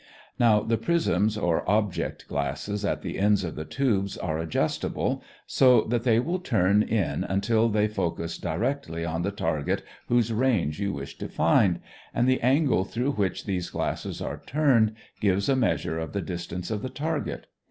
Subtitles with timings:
[0.39, 5.81] Now, the prisms or object glasses at the ends of the tube are adjustable, so
[5.81, 10.91] that they will turn in until they focus directly on the target whose range you
[10.91, 11.81] wish to find,
[12.15, 16.71] and the angle through which these glasses are turned gives a measure of the distance
[16.71, 17.45] of the target.